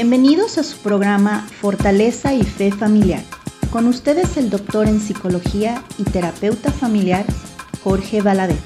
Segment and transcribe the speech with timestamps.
[0.00, 3.24] Bienvenidos a su programa Fortaleza y Fe Familiar.
[3.72, 7.24] Con ustedes el doctor en psicología y terapeuta familiar
[7.82, 8.60] Jorge Valadez.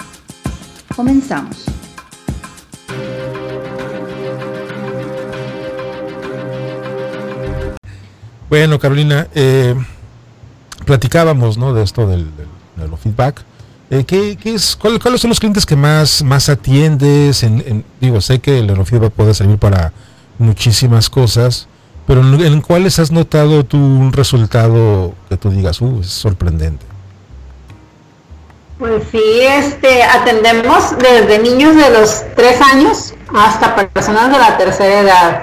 [0.95, 1.65] Comenzamos.
[8.51, 9.75] Bueno, Carolina, eh,
[10.85, 11.73] platicábamos ¿no?
[11.73, 12.27] de esto del,
[12.77, 13.43] neurofeedback.
[13.89, 17.43] Eh, ¿qué, es, ¿Cuáles son los clientes que más, más atiendes?
[17.43, 19.95] En, digo, sé que el neurofeedback puede servir para
[20.43, 21.69] muchísimas cosas,
[22.07, 26.85] pero ¿en, cuáles has notado tú un resultado que tú digas, uh, es sorprendente?
[28.79, 35.01] Pues sí, este, atendemos desde niños de los tres años hasta personas de la tercera
[35.01, 35.43] edad.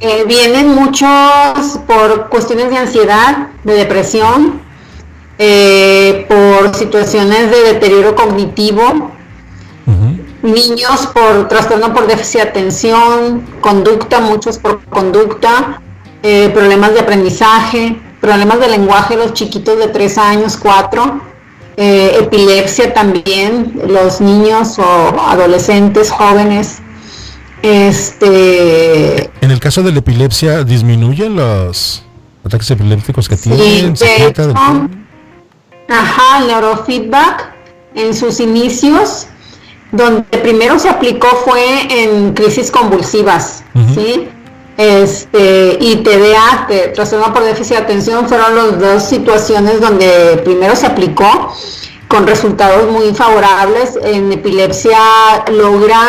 [0.00, 4.60] Eh, vienen muchos por cuestiones de ansiedad, de depresión,
[5.38, 9.12] eh, por situaciones de deterioro cognitivo,
[10.44, 15.80] niños por trastorno por déficit de atención, conducta, muchos por conducta,
[16.22, 21.20] eh, problemas de aprendizaje, problemas de lenguaje, los chiquitos de 3 años, 4,
[21.76, 26.78] eh, epilepsia también, los niños o adolescentes, jóvenes.
[27.62, 32.04] Este, en el caso de la epilepsia, ¿disminuyen los
[32.44, 33.94] ataques epilépticos que tienen?
[35.88, 37.52] ajá, el neurofeedback
[37.94, 39.26] en sus inicios
[39.92, 44.28] donde primero se aplicó fue en crisis convulsivas, ¿sí?
[44.76, 50.74] Este, y TDA, que trastorno por déficit de atención, fueron las dos situaciones donde primero
[50.74, 51.54] se aplicó
[52.08, 53.96] con resultados muy favorables.
[54.02, 54.98] En epilepsia
[55.52, 56.00] logra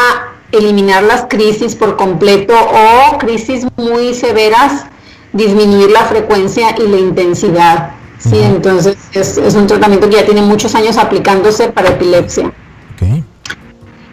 [0.51, 4.85] eliminar las crisis por completo o crisis muy severas,
[5.33, 7.91] disminuir la frecuencia y la intensidad.
[8.17, 12.51] Sí, entonces es, es, un tratamiento que ya tiene muchos años aplicándose para epilepsia.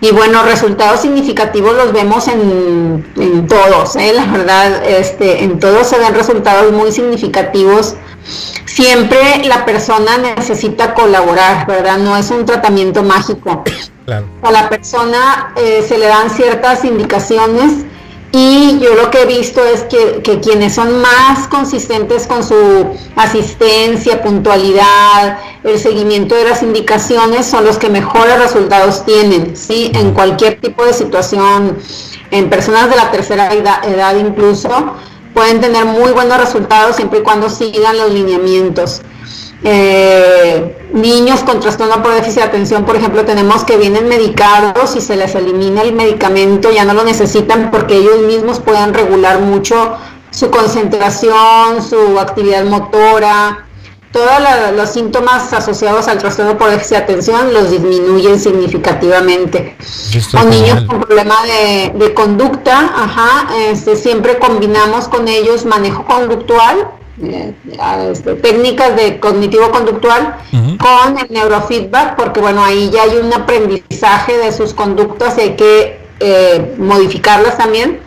[0.02, 4.12] Y bueno, resultados significativos los vemos en, todos, ¿eh?
[4.12, 7.94] la verdad, este, en todos se ven resultados muy significativos.
[8.64, 11.98] Siempre la persona necesita colaborar, ¿verdad?
[11.98, 13.62] No es un tratamiento mágico.
[14.42, 17.84] A la persona eh, se le dan ciertas indicaciones
[18.32, 24.22] y yo lo que he visto es que, quienes son más consistentes con su asistencia,
[24.22, 29.92] puntualidad, el seguimiento de las indicaciones son los que mejores resultados tienen, ¿sí?
[29.94, 31.76] En cualquier tipo de situación,
[32.30, 34.94] en personas de la tercera edad incluso,
[35.34, 39.02] pueden tener muy buenos resultados siempre y cuando sigan los lineamientos.
[39.62, 45.00] Eh, niños con trastorno por déficit de atención, por ejemplo, tenemos que vienen medicados y
[45.00, 49.96] se les elimina el medicamento, ya no lo necesitan porque ellos mismos pueden regular mucho
[50.30, 53.66] su concentración, su actividad motora,
[54.12, 54.30] todos
[54.76, 59.74] los síntomas asociados al trastorno por déficit de atención los disminuyen significativamente.
[60.38, 61.36] O niños con problema
[61.94, 66.90] de, conducta, ajá, este, siempre combinamos con ellos manejo conductual
[67.22, 67.54] eh,
[68.10, 70.36] este, técnicas de cognitivo-conductual
[70.78, 75.56] con el neurofeedback, porque bueno, ahí ya hay un aprendizaje de sus conductas y hay
[75.56, 78.00] que eh, modificarlas también,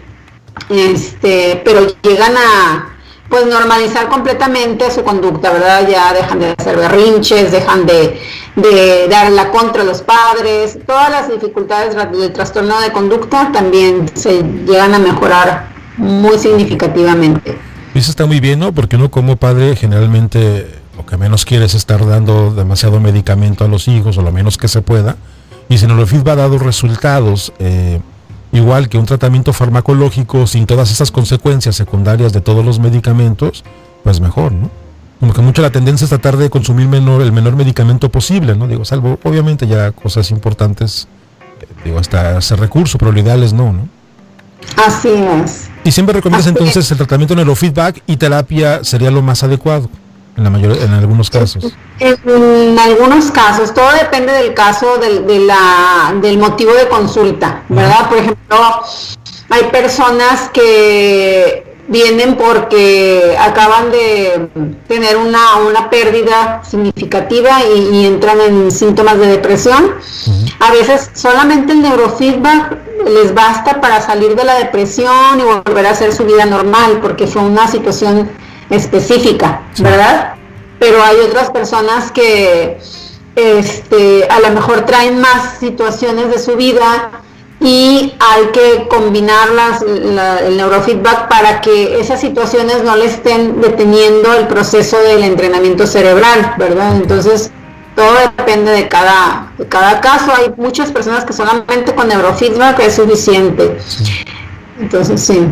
[0.70, 2.92] este, pero llegan a
[3.30, 5.88] pues normalizar completamente su conducta, ¿verdad?
[5.88, 8.22] Ya dejan de hacer berrinches, dejan de,
[8.56, 14.10] de dar la contra a los padres, todas las dificultades del trastorno de conducta también
[14.14, 15.68] se llegan a mejorar
[15.98, 17.58] muy significativamente.
[17.96, 18.74] Eso está muy bien, ¿no?
[18.74, 20.68] Porque uno como padre generalmente
[20.98, 24.58] lo que menos quiere es estar dando demasiado medicamento a los hijos o lo menos
[24.58, 25.16] que se pueda.
[25.70, 28.02] Y si Neurofit va a dar resultados, eh,
[28.52, 33.64] igual que un tratamiento farmacológico sin todas esas consecuencias secundarias de todos los medicamentos,
[34.04, 34.70] pues mejor, ¿no?
[35.22, 38.68] Como que mucho la tendencia es tratar de consumir menor, el menor medicamento posible, ¿no?
[38.68, 41.08] Digo, salvo obviamente ya cosas importantes,
[41.62, 43.88] eh, digo, hasta ese recurso, pero lo ideal es no, ¿no?
[44.78, 45.70] Así es.
[45.84, 49.90] Y siempre recomiendas entonces el tratamiento neurofeedback y terapia sería lo más adecuado
[50.36, 51.74] en la mayoría, en algunos casos.
[52.00, 58.10] En, algunos casos, todo depende del caso del, de la, del motivo de consulta, ¿verdad?
[58.10, 58.82] Por ejemplo,
[59.50, 64.50] hay personas que vienen porque acaban de
[64.88, 69.96] tener una, una pérdida significativa y, entran en síntomas de depresión.
[70.60, 75.92] A veces solamente el neurofeedback les basta para salir de la depresión y volver a
[75.92, 78.30] hacer su vida normal porque fue una situación
[78.70, 80.36] específica, ¿verdad?
[80.80, 82.80] Pero hay otras personas que
[83.36, 87.12] este, a lo mejor traen más situaciones de su vida
[87.66, 89.50] y hay que combinar
[90.46, 96.54] el neurofeedback para que esas situaciones no le estén deteniendo el proceso del entrenamiento cerebral,
[96.60, 96.96] ¿verdad?
[96.96, 97.50] Entonces,
[97.96, 100.32] todo depende de cada, de cada caso.
[100.38, 103.80] Hay muchas personas que solamente con neurofeedback es suficiente.
[104.80, 105.48] Entonces, sí.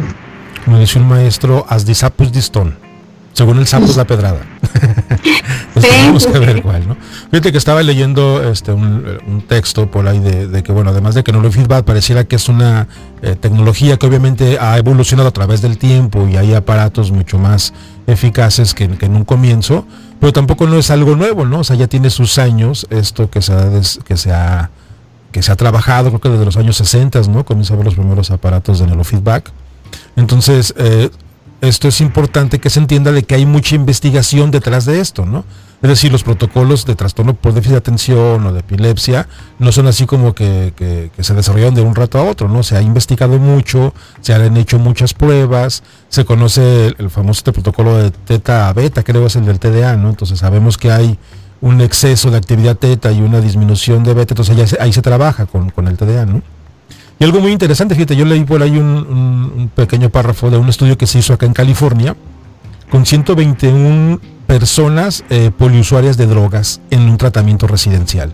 [0.66, 2.78] como decía un maestro, as disapus diston.
[3.34, 4.42] Según el sapo es la pedrada.
[5.74, 6.98] pues tenemos que ver cuál, ¿no?
[7.34, 11.32] Fíjate que estaba leyendo este un, texto por ahí de, que, bueno, además de que
[11.32, 12.88] neurofeedback pareciera que es una
[13.24, 17.74] eh, tecnología que obviamente ha evolucionado a través del tiempo y hay aparatos mucho más
[18.06, 19.88] eficaces que, en un comienzo,
[20.20, 21.62] pero tampoco no es algo nuevo, ¿no?
[21.62, 24.70] O sea, ya tiene sus años esto que se ha, que se ha,
[25.32, 27.44] que se ha trabajado, creo que desde los años 60, ¿no?
[27.46, 29.52] Comenzaron los primeros aparatos de neurofeedback.
[30.16, 31.10] Entonces, eh,
[31.64, 35.46] esto es importante que se entienda de que hay mucha investigación detrás de esto, ¿no?
[35.82, 39.28] Es decir, los protocolos de trastorno por déficit de atención o de epilepsia
[39.60, 42.64] no son así como que, se desarrollan de un rato a otro, ¿no?
[42.64, 47.98] Se ha investigado mucho, se han hecho muchas pruebas, se conoce el, famoso este protocolo
[47.98, 50.10] de teta beta, creo es el del TDA, ¿no?
[50.10, 51.18] Entonces sabemos que hay
[51.62, 55.70] un exceso de actividad teta y una disminución de beta, entonces ahí se trabaja con,
[55.70, 56.42] con el TDA, ¿no?
[57.24, 60.98] Y algo muy interesante, fíjate, yo leí por ahí un, pequeño párrafo de un estudio
[60.98, 62.18] que se hizo acá en California
[62.92, 68.34] con 121 personas eh, poliusuarias de drogas en un tratamiento residencial.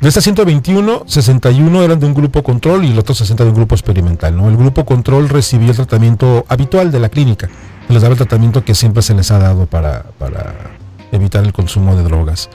[0.00, 3.54] De estas 121, 61 eran de un grupo control y el otro 60 de un
[3.54, 4.36] grupo experimental.
[4.36, 4.48] ¿no?
[4.48, 7.48] El grupo control recibía el tratamiento habitual de la clínica.
[7.86, 10.72] Se les daba el tratamiento que siempre se les ha dado para, para
[11.12, 12.50] evitar el consumo de drogas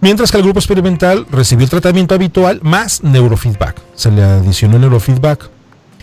[0.00, 3.76] mientras que el grupo experimental recibió el tratamiento habitual más neurofeedback.
[3.94, 5.50] Se le adicionó neurofeedback.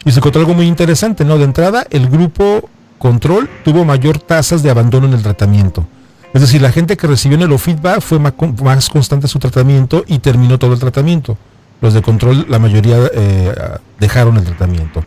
[0.06, 1.38] Y se encontró algo muy interesante, ¿no?
[1.38, 2.69] De entrada, el grupo
[3.00, 5.86] control tuvo mayor tasas de abandono en el tratamiento.
[6.33, 10.74] Es decir, la gente que recibió neurofeedback fue más, constante su tratamiento y terminó todo
[10.74, 11.38] el tratamiento.
[11.81, 13.53] Los de control, la mayoría eh,
[14.00, 15.03] dejaron el tratamiento.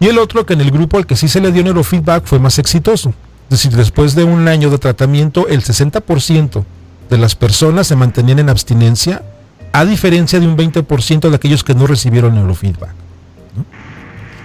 [0.00, 2.38] Y el otro, que en el grupo al que sí se le dio neurofeedback fue
[2.38, 3.10] más exitoso.
[3.50, 6.64] Es decir, después de un año de tratamiento, el 60%
[7.12, 9.22] de las personas se mantenían en abstinencia,
[9.72, 12.94] a diferencia de un 20% de aquellos que no recibieron neurofeedback.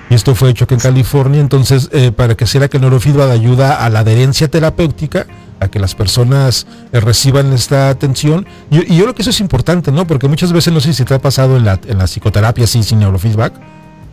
[0.10, 3.32] Y esto fue hecho aquí en California, entonces, eh, para que sea que el neurofeedback
[3.32, 5.28] ayuda a la adherencia terapéutica,
[5.62, 8.46] a que las personas eh, reciban esta atención.
[8.70, 10.06] Y, yo creo que eso es importante, ¿no?
[10.06, 12.84] Porque muchas veces, no sé si te ha pasado en la, en la psicoterapia, sí,
[12.84, 13.54] sin neurofeedback,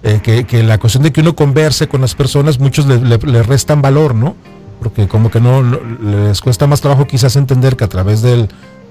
[0.04, 4.14] eh, que, la cuestión de que uno converse con las personas, muchos le restan valor,
[4.14, 4.36] ¿no?
[4.84, 8.46] Porque como que no, les cuesta más trabajo quizás entender que a través de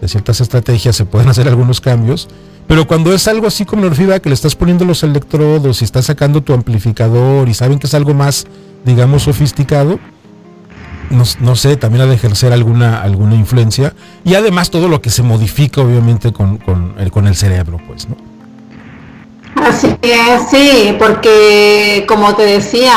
[0.05, 2.27] ciertas estrategias se pueden hacer algunos cambios,
[2.67, 6.05] pero cuando es algo así como la que le estás poniendo los electrodos y estás
[6.05, 8.47] sacando tu amplificador y saben que es algo más,
[8.85, 9.99] digamos, sofisticado,
[11.09, 13.93] no, sé, también ha de ejercer alguna, alguna influencia.
[14.23, 16.59] Y además todo lo que se modifica, obviamente, con,
[16.97, 18.17] el, con el cerebro, pues, ¿no?
[19.63, 22.93] Así es, sí, porque como te decía,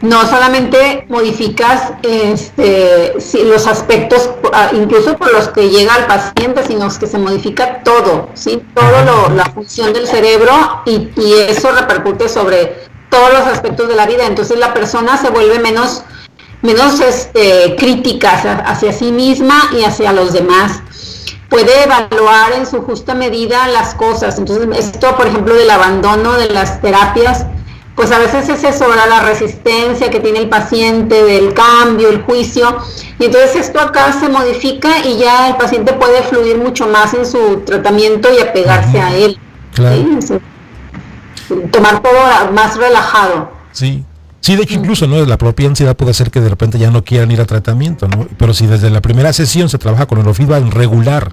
[0.00, 3.14] no solamente modificas este,
[3.44, 8.28] los aspectos, ah, incluso por los que llega al paciente, sino que se modifica todo,
[8.34, 8.62] ¿sí?
[8.74, 11.10] Todo la función del cerebro y,
[11.48, 14.26] eso repercute sobre todos los aspectos de la vida.
[14.26, 16.02] Entonces la persona se vuelve menos,
[16.62, 20.80] menos este, crítica hacia sí misma y hacia los demás.
[21.48, 24.38] Puede evaluar en su justa medida las cosas.
[24.38, 27.46] Entonces, esto, por ejemplo, del abandono de las terapias,
[27.98, 32.78] pues a veces es eso, la resistencia que tiene el paciente, del cambio, el juicio,
[33.18, 37.26] y entonces esto acá se modifica y ya el paciente puede fluir mucho más en
[37.26, 39.36] su tratamiento y apegarse a él.
[41.72, 43.50] Tomar todo más relajado.
[43.72, 44.04] Sí.
[44.38, 47.02] Sí, de hecho incluso no la propia ansiedad puede hacer que de repente ya no
[47.02, 48.28] quieran ir a tratamiento, ¿no?
[48.38, 51.32] Pero si desde la primera sesión se trabaja con el feedback regular,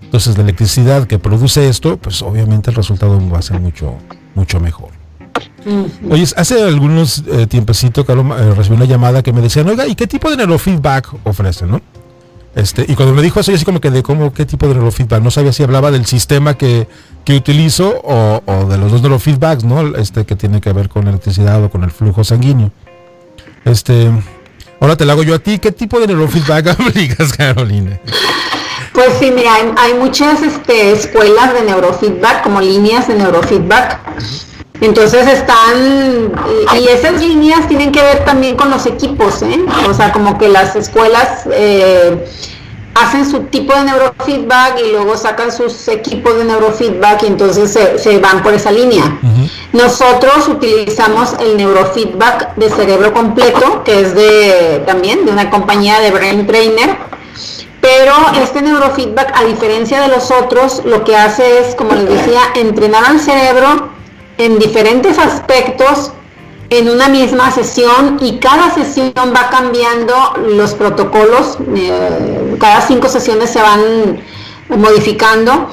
[0.00, 3.96] entonces la electricidad que produce esto, pues obviamente el resultado va a ser mucho
[4.36, 5.03] mucho mejor.
[6.10, 9.94] Oye, hace algunos eh, tiempecito, Carlos, eh, recibí una llamada que me decían, oiga, ¿y
[9.94, 11.80] qué tipo de neurofeedback ofrecen, no?
[12.54, 14.74] Este, y cuando me dijo eso, yo así como que de cómo, qué tipo de
[14.74, 16.86] neurofeedback, no sabía si hablaba del sistema que,
[17.24, 19.96] que utilizo o, de los dos neurofeedbacks, ¿no?
[19.96, 22.70] Este que tiene que ver con electricidad o con el flujo sanguíneo.
[23.64, 24.10] Este,
[24.80, 27.98] ahora te lo hago yo a ti, ¿qué tipo de neurofeedback aplicas, Carolina?
[28.92, 33.98] Pues sí, mira, hay, muchas este, escuelas de neurofeedback, como líneas de neurofeedback.
[34.84, 36.30] Entonces están,
[36.78, 39.64] y esas líneas tienen que ver también con los equipos, ¿eh?
[39.88, 42.22] O sea, como que las escuelas eh,
[42.94, 48.18] hacen su tipo de neurofeedback y luego sacan sus equipos de neurofeedback y entonces se,
[48.18, 49.18] van por esa línea.
[49.72, 56.10] Nosotros utilizamos el neurofeedback de cerebro completo, que es de también de una compañía de
[56.10, 56.98] Brain Trainer.
[57.80, 62.40] Pero este neurofeedback, a diferencia de los otros, lo que hace es, como les decía,
[62.54, 63.93] entrenar al cerebro
[64.38, 66.12] en diferentes aspectos
[66.70, 70.14] en una misma sesión y cada sesión va cambiando
[70.48, 74.22] los protocolos, eh, cada cinco sesiones se van
[74.68, 75.68] modificando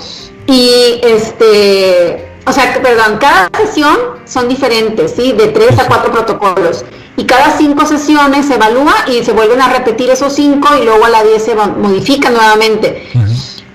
[0.47, 5.31] y este, o sea, perdón, cada sesión son diferentes, ¿sí?
[5.31, 6.83] De tres a cuatro protocolos
[7.17, 11.05] y cada cinco sesiones se evalúa y se vuelven a repetir esos cinco y luego
[11.05, 13.09] a la 10 se modifica nuevamente.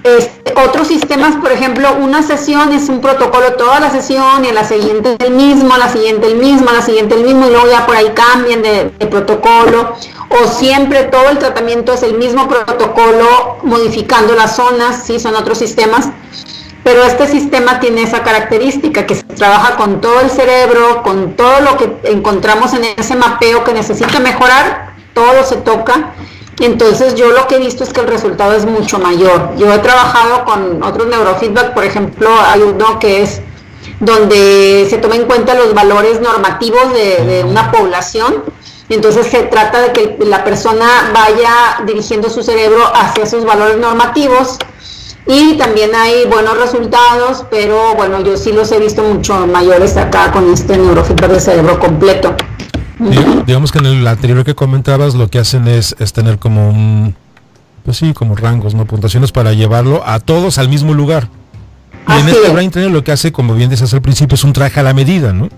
[0.06, 4.52] Este, otros sistemas, por ejemplo, una sesión es un protocolo toda la sesión y a
[4.52, 7.50] la siguiente el mismo, a la siguiente el mismo, a la siguiente el mismo y
[7.50, 9.94] luego ya por ahí cambian de, protocolo.
[10.28, 15.58] O siempre todo el tratamiento es el mismo protocolo modificando las zonas, sí, son otros
[15.58, 16.08] sistemas,
[16.84, 21.60] pero este sistema tiene esa característica que se trabaja con todo el cerebro, con todo
[21.62, 26.12] lo que encontramos en ese mapeo que necesita mejorar, todo se toca
[26.58, 29.54] entonces yo lo que he visto es que el resultado es mucho mayor.
[29.56, 33.42] Yo he trabajado con otros neurofeedback, por ejemplo, hay uno que es
[34.00, 38.44] donde se toma en cuenta los valores normativos de, una población.
[38.88, 44.58] Entonces se trata de que la persona vaya dirigiendo su cerebro hacia esos valores normativos
[45.26, 50.30] y también hay buenos resultados, pero bueno, yo sí los he visto mucho mayores acá
[50.30, 52.36] con este neurofeedback de cerebro completo
[53.46, 57.14] digamos que en el anterior que comentabas lo que hacen es, tener como un,
[57.84, 58.86] pues sí, como rangos, ¿no?
[58.86, 61.28] Puntuaciones para llevarlo a todos al mismo lugar.
[62.08, 64.52] Y en este brain trainer lo que hace, como bien decías al principio, es un
[64.52, 65.48] traje a la medida, ¿no?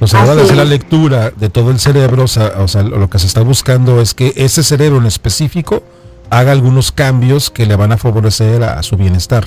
[0.00, 2.82] O sea, ahora de hacer la lectura de todo el cerebro, o sea, o sea,
[2.82, 5.82] lo que se está buscando es que ese cerebro en específico
[6.30, 9.44] haga algunos cambios que le van a favorecer a su bienestar.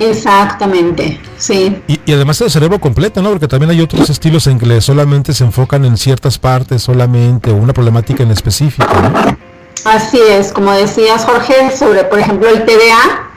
[0.00, 1.76] Exactamente, sí.
[1.86, 3.30] Y, además el cerebro completo, ¿no?
[3.30, 7.56] Porque también hay otros estilos en que solamente se enfocan en ciertas partes solamente o
[7.56, 9.36] una problemática en específico, ¿no?
[9.84, 13.29] Así es, como decías Jorge, sobre por ejemplo el TDA,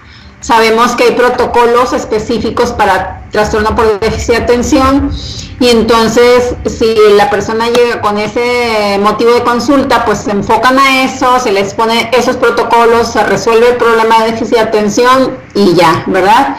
[0.43, 5.11] sabemos que hay protocolos específicos para trastorno por déficit de atención
[5.59, 11.03] y entonces si la persona llega con ese motivo de consulta, pues se enfocan a
[11.05, 15.73] eso, se les pone esos protocolos, se resuelve el problema de déficit de atención y
[15.73, 16.57] ya, ¿verdad?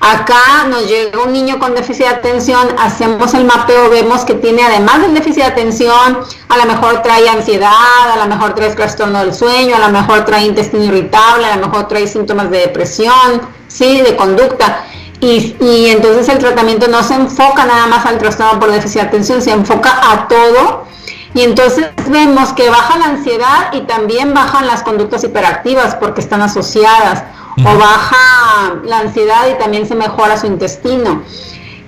[0.00, 4.62] Acá nos llega un niño con déficit de atención, hacemos el mapeo, vemos que tiene
[4.62, 9.20] además del déficit de atención, a lo mejor trae ansiedad, a lo mejor trae trastorno
[9.20, 13.40] del sueño, a lo mejor trae intestino irritable, a lo mejor trae síntomas de depresión,
[13.68, 14.84] sí, de conducta.
[15.20, 19.08] Y, y entonces el tratamiento no se enfoca nada más al trastorno por déficit de
[19.08, 20.84] atención, se enfoca a todo.
[21.32, 26.42] Y entonces vemos que baja la ansiedad y también bajan las conductas hiperactivas porque están
[26.42, 27.24] asociadas
[27.64, 31.22] o baja la ansiedad y también se mejora su intestino.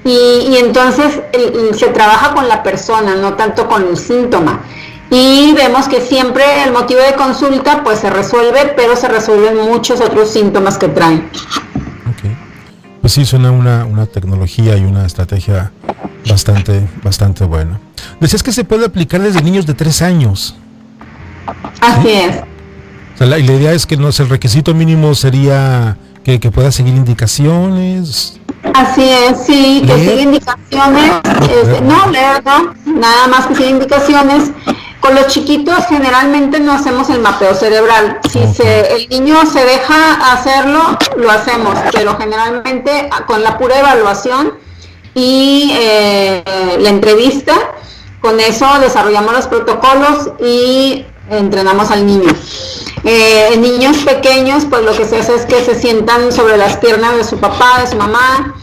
[0.05, 1.21] Y, entonces
[1.77, 4.61] se trabaja con la persona, no tanto con el síntoma.
[5.11, 10.01] Y vemos que siempre el motivo de consulta pues se resuelve, pero se resuelven muchos
[10.01, 11.29] otros síntomas que traen.
[13.01, 15.71] Pues sí, suena una, una tecnología y una estrategia
[16.29, 17.81] bastante, bastante buena.
[18.21, 20.57] Decías que se puede aplicar desde niños de tres años.
[21.81, 22.43] Así es
[23.27, 28.39] la, idea es que no el requisito mínimo sería que, pueda seguir indicaciones.
[28.75, 34.51] Así es, sí, que siga indicaciones, este, no leer, no, nada más que siga indicaciones.
[35.01, 38.19] Con los chiquitos generalmente no hacemos el mapeo cerebral.
[38.31, 44.55] Si se, el niño se deja hacerlo, lo hacemos, pero generalmente con la pura evaluación
[45.15, 46.45] y eh,
[46.81, 47.55] la entrevista,
[48.21, 52.31] con eso desarrollamos los protocolos y entrenamos al niño.
[53.05, 57.17] Eh, niños pequeños, pues lo que se hace es que se sientan sobre las piernas
[57.17, 58.55] de su papá, de su mamá,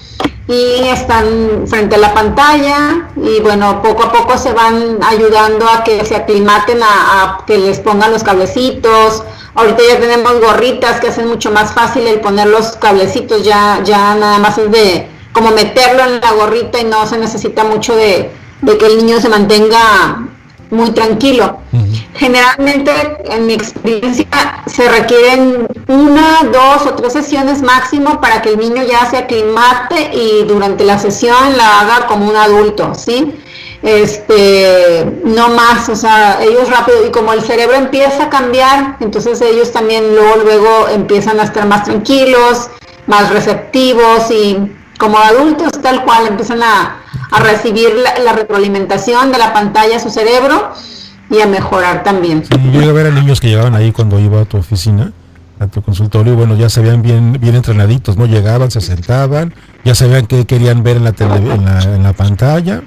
[0.48, 5.84] y están frente a la pantalla y bueno, poco a poco se van ayudando a
[5.84, 9.24] que se aclimaten a, que les pongan los cablecitos.
[9.56, 14.15] Ahorita ya tenemos gorritas que hacen mucho más fácil el poner los cablecitos, ya, ya
[14.15, 18.30] nada más es de como meterlo en la gorrita y no se necesita mucho de
[18.63, 20.27] que el niño se mantenga
[20.70, 21.60] muy tranquilo.
[22.16, 22.92] Generalmente,
[23.26, 24.26] en mi experiencia,
[24.68, 30.12] se requieren una, dos o tres sesiones máximo para que el niño ya se aclimate
[30.14, 33.34] y durante la sesión la haga como un adulto, ¿sí?
[33.84, 39.42] Este, no más, o sea, ellos rápido, y como el cerebro empieza a cambiar, entonces
[39.42, 42.70] ellos también luego, luego empiezan a estar más tranquilos,
[43.08, 44.58] más receptivos y
[44.98, 47.94] como adultos tal cual empiezan a, a recibir
[48.24, 50.72] la, retroalimentación de la pantalla a su cerebro
[51.29, 52.44] y a mejorar también.
[52.44, 55.12] yo iba a ver a niños que llegaban ahí cuando iba a tu oficina,
[55.60, 58.25] a tu consultorio, y bueno, ya se veían bien, bien entrenaditos, ¿no?
[58.25, 59.53] Llegaban, se sentaban,
[59.84, 62.82] ya sabían qué querían ver en la, tele, en la, en la pantalla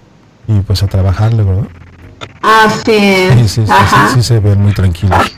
[0.47, 1.69] y pues a trabajarle, ¿verdad?
[2.43, 3.65] Así Sí, sí,
[4.15, 5.38] sí, se ven muy tranquilos.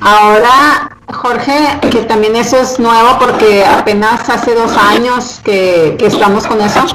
[0.00, 6.60] Ahora, Jorge, que también eso es nuevo porque apenas hace dos años que, estamos con
[6.60, 6.86] eso,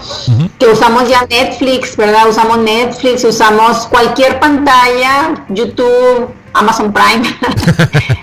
[0.57, 2.27] que usamos ya Netflix, ¿verdad?
[2.27, 7.37] Usamos Netflix, usamos cualquier pantalla, YouTube, Amazon Prime,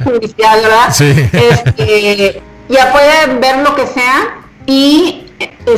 [0.39, 0.93] ¿verdad?
[0.93, 1.15] Sí.
[1.33, 5.27] Este, ya puede ver lo que sea y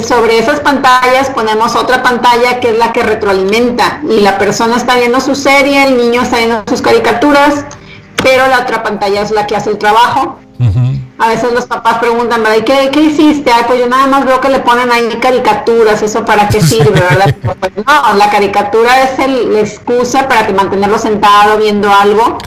[0.07, 4.97] sobre esas pantallas ponemos otra pantalla que es la que retroalimenta y la persona está
[4.97, 7.65] viendo su serie, el niño está viendo sus caricaturas,
[8.25, 10.39] pero la otra pantalla es la que hace el trabajo.
[11.19, 12.65] A veces los papás preguntan, ¿verdad?
[12.65, 13.53] ¿Qué, ¿Qué hiciste?
[13.67, 17.35] pues yo nada más veo que le ponen ahí caricaturas, ¿eso para qué sirve, verdad?
[17.61, 22.39] Pues no, la caricatura es el, la excusa para que mantenerlo sentado viendo algo.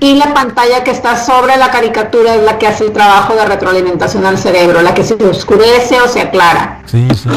[0.00, 3.44] Y la pantalla que está sobre la caricatura es la que hace el trabajo de
[3.44, 6.82] retroalimentación al cerebro, la que se oscurece o se aclara.
[6.86, 7.28] Sí, sí.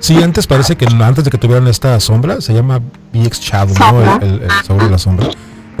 [0.00, 2.80] Sí, antes parece que antes de que tuvieran esta sombra, se llama
[3.12, 4.16] VX Shadow, ¿no?
[4.20, 5.28] El, el, sobre la sombra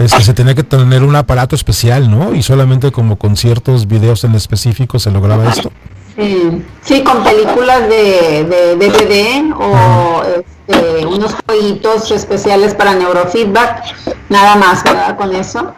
[0.04, 2.34] es que se tenía que tener un aparato especial, ¿no?
[2.34, 5.70] Y solamente como con ciertos videos en específico se lograba esto.
[6.16, 10.22] Sí, sí con películas de, de DVD o
[10.68, 15.16] este, unos jueguitos especiales para neurofeedback, nada más, ¿verdad?
[15.16, 15.74] Con eso.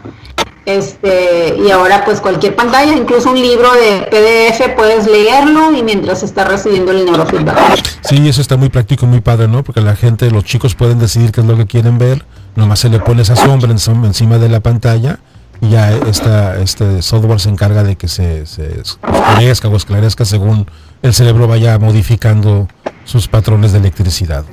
[0.64, 6.22] Este, y ahora pues cualquier pantalla, incluso un libro de PDF puedes leerlo y mientras
[6.22, 7.82] estás recibiendo el neurofeedback.
[8.02, 9.64] Sí, eso está muy práctico, muy padre, ¿no?
[9.64, 12.24] Porque la gente, los chicos pueden decidir qué es lo que quieren ver
[12.56, 15.18] nomás se le pone esa sombra encima de la pantalla
[15.60, 20.66] y ya esta, este software se encarga de que se, se oscurezca o esclarezca según
[21.02, 22.68] el cerebro vaya modificando
[23.04, 24.44] sus patrones de electricidad.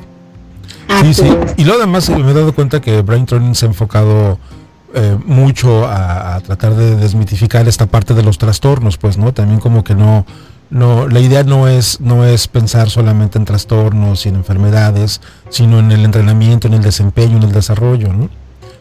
[1.02, 1.30] Sí, sí.
[1.58, 4.40] Y lo demás me he dado cuenta que Brain Training se ha enfocado
[4.94, 9.34] eh, mucho a, a, tratar de desmitificar esta parte de los trastornos, pues, ¿no?
[9.34, 10.26] También como que no,
[10.70, 15.80] no, la idea no es, no es pensar solamente en trastornos y en enfermedades, sino
[15.80, 18.10] en el entrenamiento, en el desempeño, en el desarrollo.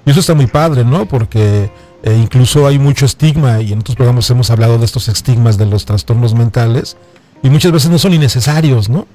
[0.05, 1.07] Y eso está muy padre, ¿no?
[1.07, 1.71] Porque
[2.03, 5.67] eh, incluso hay mucho estigma y en otros programas hemos hablado de estos estigmas de
[5.67, 6.97] los trastornos mentales
[7.43, 9.07] y muchas veces no son innecesarios, ¿no?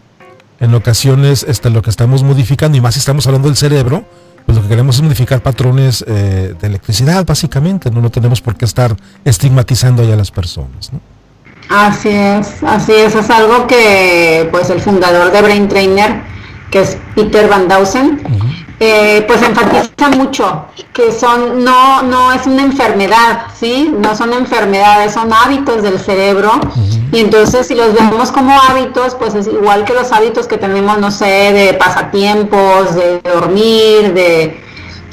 [0.60, 4.03] En ocasiones este, lo que estamos modificando, y más si estamos hablando del cerebro,
[4.46, 8.01] pues lo que queremos es modificar patrones eh, de electricidad, básicamente, ¿no?
[8.01, 11.12] No tenemos por qué estar estigmatizando a las personas, ¿no?
[11.70, 16.21] Así es, así es, es algo que pues el fundador de Brain Trainer,
[16.71, 18.21] que es Peter Van Dausen,
[18.80, 25.13] eh, pues enfatiza mucho que son no no es una enfermedad, sí, no son enfermedades,
[25.13, 26.52] son hábitos del cerebro.
[27.12, 30.97] Y entonces si los vemos como hábitos, pues es igual que los hábitos que tenemos,
[30.99, 34.62] no sé, de pasatiempos, de dormir, de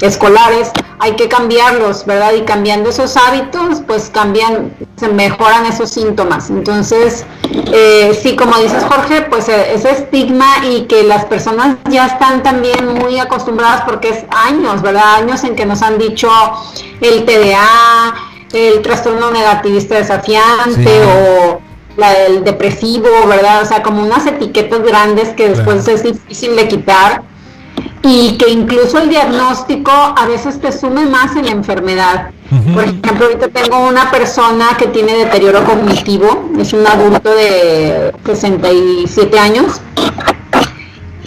[0.01, 2.33] escolares, hay que cambiarlos, ¿verdad?
[2.33, 6.49] Y cambiando esos hábitos, pues cambian, se mejoran esos síntomas.
[6.49, 7.25] Entonces,
[7.71, 12.43] eh, sí, como dices Jorge, pues eh, ese estigma y que las personas ya están
[12.43, 15.15] también muy acostumbradas porque es años, ¿verdad?
[15.15, 16.29] Años en que nos han dicho
[17.01, 18.13] el TDA,
[18.53, 21.61] el trastorno negativista desafiante o
[21.97, 23.63] la, el depresivo, ¿verdad?
[23.63, 27.23] O sea, como unas etiquetas grandes que después es difícil de quitar
[28.03, 32.31] y que incluso el diagnóstico a veces te sume más en la enfermedad.
[32.73, 39.39] Por ejemplo, ahorita tengo una persona que tiene deterioro cognitivo, es un adulto de 67
[39.39, 39.79] años,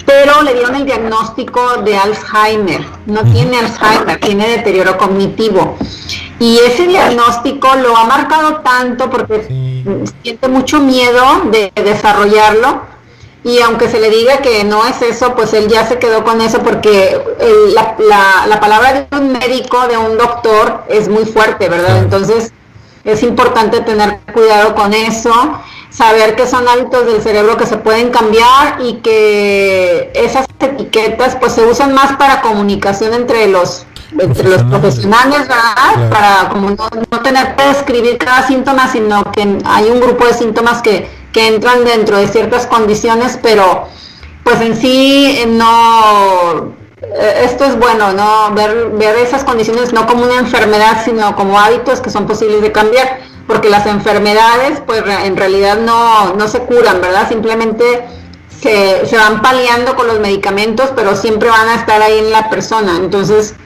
[0.04, 2.84] pero le dieron el diagnóstico de Alzheimer.
[3.06, 5.78] No tiene Alzheimer, tiene deterioro cognitivo.
[6.38, 9.46] Y ese diagnóstico lo ha marcado tanto porque
[10.22, 12.93] siente mucho miedo de desarrollarlo
[13.44, 16.40] y aunque se le diga que no es eso, pues él ya se quedó con
[16.40, 17.20] eso porque
[17.74, 17.94] la,
[18.48, 21.98] la, palabra de un médico, de un doctor, es muy fuerte, ¿verdad?
[21.98, 22.54] Entonces
[23.04, 25.30] es importante tener cuidado con eso,
[25.90, 31.52] saber que son hábitos del cerebro que se pueden cambiar y que esas etiquetas pues
[31.52, 33.84] se usan más para comunicación entre los
[34.18, 36.08] entre los profesionales, ¿verdad?
[36.08, 40.32] Para como no, no tener que describir cada síntoma, sino que hay un grupo de
[40.32, 43.88] síntomas que que entran dentro de ciertas condiciones, pero
[44.44, 48.54] pues en sí eh, no, eh, esto es bueno, ¿no?
[48.54, 52.70] Ver, ver esas condiciones no como una enfermedad, sino como hábitos que son posibles de
[52.70, 53.18] cambiar,
[53.48, 57.28] porque las enfermedades pues en realidad no, no se curan, ¿verdad?
[57.28, 57.84] Simplemente
[58.62, 62.48] se, se van paliando con los medicamentos, pero siempre van a estar ahí en la
[62.48, 62.96] persona.
[62.96, 63.56] Entonces,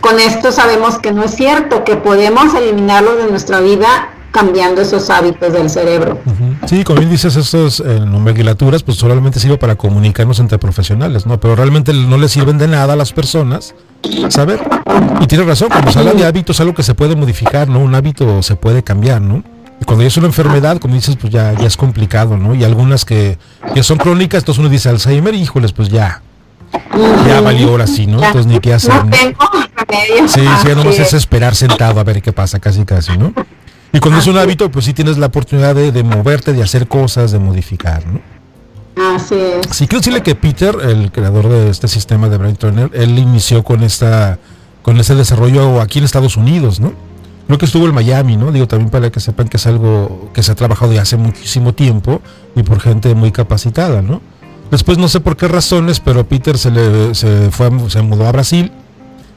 [0.00, 5.08] con esto sabemos que no es cierto, que podemos eliminarlos de nuestra vida cambiando esos
[5.08, 6.18] hábitos del cerebro.
[6.66, 11.38] Sí, como bien dices, estos eh, nomenclaturas pues solamente sirve para comunicarnos entre profesionales, ¿no?
[11.38, 13.74] Pero realmente no le sirven de nada a las personas
[14.28, 14.60] saber.
[15.20, 17.78] Y tiene razón, cuando se habla de hábitos, algo que se puede modificar, ¿no?
[17.80, 19.44] Un hábito se puede cambiar, ¿no?
[19.80, 22.54] Y cuando ya es una enfermedad, como dices, pues ya, ya es complicado, ¿no?
[22.54, 23.38] Y algunas que,
[23.74, 26.22] que son crónicas, entonces uno dice Alzheimer, híjoles, pues ya,
[27.26, 28.22] ya valió ahora sí, ¿no?
[28.22, 28.92] Entonces ni qué hacer.
[29.04, 29.10] No,
[30.26, 33.32] Sí, sí, nomás es esperar sentado a ver qué pasa, casi casi, ¿no?
[33.96, 37.32] Y cuando es un hábito, pues sí tienes la oportunidad de, moverte, de hacer cosas,
[37.32, 38.20] de modificar, ¿no?
[39.16, 39.74] Así es.
[39.74, 43.62] Sí, quiero decirle que Peter, el creador de este sistema de Brain Trainer, él inició
[43.62, 44.38] con esta,
[44.82, 46.92] con ese desarrollo aquí en Estados Unidos, ¿no?
[47.46, 48.52] Creo que estuvo en Miami, ¿no?
[48.52, 51.72] Digo, también para que sepan que es algo que se ha trabajado ya hace muchísimo
[51.72, 52.20] tiempo
[52.54, 54.20] y por gente muy capacitada, ¿no?
[54.70, 58.32] Después no sé por qué razones, pero Peter se le se fue se mudó a
[58.32, 58.72] Brasil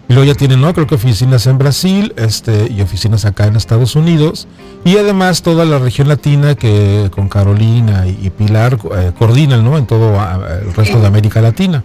[0.09, 0.73] y luego ya tiene, ¿no?
[0.73, 4.47] Creo que oficinas en Brasil este, y oficinas acá en Estados Unidos.
[4.83, 9.77] Y además toda la región latina que con Carolina y, Pilar eh, coordinan, ¿no?
[9.77, 10.17] En todo
[10.63, 11.83] el resto de América Latina.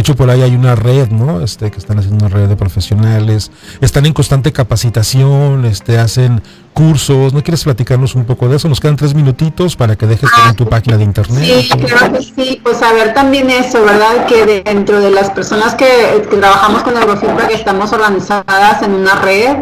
[0.00, 1.42] De hecho, por ahí hay una red, ¿no?
[1.42, 3.50] Este, que están haciendo una red de profesionales,
[3.82, 6.40] están en constante capacitación, este, hacen
[6.72, 7.34] cursos.
[7.34, 8.66] ¿No quieres platicarnos un poco de eso?
[8.66, 11.44] Nos quedan tres minutitos para que dejes en tu página de internet.
[11.44, 12.60] Sí, claro que sí.
[12.62, 14.24] Pues a ver también eso, ¿verdad?
[14.24, 19.54] Que dentro de las personas que, trabajamos con Eurofeedback estamos organizadas en una red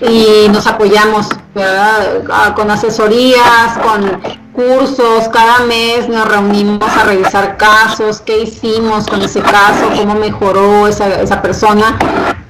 [0.00, 2.22] y nos apoyamos, ¿verdad?
[2.32, 9.22] Ah, con asesorías, con cursos, cada mes nos reunimos a revisar casos, qué hicimos con
[9.22, 11.96] ese caso, cómo mejoró esa, esa persona,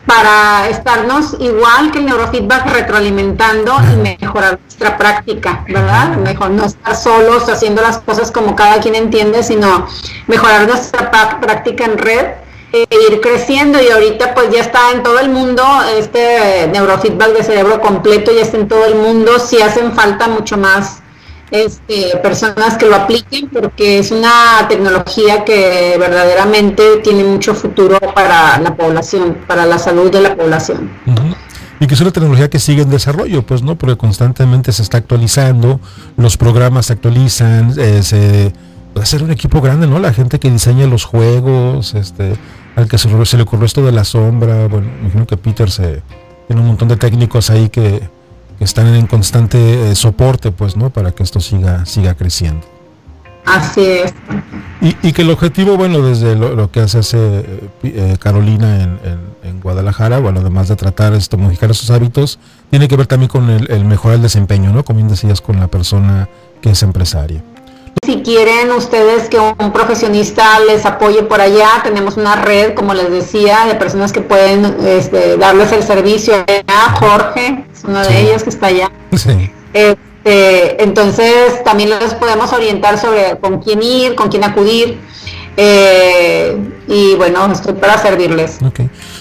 [0.07, 6.17] para estarnos igual que el neurofeedback retroalimentando y mejorar nuestra práctica, ¿verdad?
[6.17, 9.87] Mejor no estar solos haciendo las cosas como cada quien entiende, sino
[10.29, 12.27] mejorar nuestra práctica en red
[12.73, 15.63] e ir creciendo y ahorita pues ya está en todo el mundo
[15.95, 20.59] este neurofeedback de cerebro completo ya está en todo el mundo si hacen falta mucho
[20.59, 21.01] más
[21.51, 28.59] este, personas que lo apliquen porque es una tecnología que verdaderamente tiene mucho futuro para
[28.59, 30.91] la población, para la salud de la población.
[31.81, 33.77] Y que es una tecnología que sigue en desarrollo, pues, ¿no?
[33.77, 35.81] Porque constantemente se está actualizando,
[36.17, 38.53] los programas se actualizan, eh, se
[38.93, 40.01] puede ser un equipo grande, ¿no?
[40.01, 42.35] La gente que diseña los juegos, este,
[42.75, 46.03] al que se, le ocurrió esto de la sombra, bueno, imagino que Peter se
[46.49, 48.03] tiene un montón de técnicos ahí que
[48.61, 50.91] están en constante eh, soporte, pues, ¿no?
[50.91, 52.67] Para que esto siga, siga creciendo.
[53.45, 54.15] Así es.
[54.81, 58.99] Y, que el objetivo, bueno, desde lo, que hace, eh, eh, Carolina en,
[59.43, 62.39] en, Guadalajara, bueno, además de tratar esto, modificar esos hábitos,
[62.71, 64.85] tiene que ver también con el, el mejorar el desempeño, ¿no?
[64.85, 66.29] Como bien decías, con la persona
[66.61, 67.43] que es empresaria.
[68.05, 73.11] Si quieren ustedes que un profesionista les apoye por allá, tenemos una red, como les
[73.11, 76.45] decía, de personas que pueden este, darles el servicio.
[76.67, 78.91] a Jorge es uno de ellos que está allá.
[79.73, 84.99] Este, entonces también les podemos orientar sobre con quién ir, con quién acudir.
[85.57, 86.57] Eh,
[86.87, 88.59] y bueno, estoy para servirles.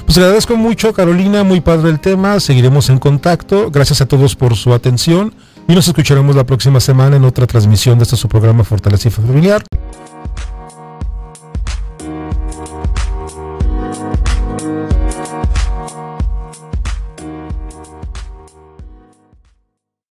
[0.05, 2.39] Pues le agradezco mucho, Carolina, muy padre el tema.
[2.39, 3.71] Seguiremos en contacto.
[3.71, 5.33] Gracias a todos por su atención
[5.67, 9.63] y nos escucharemos la próxima semana en otra transmisión de este su programa Fortaleza Familiar.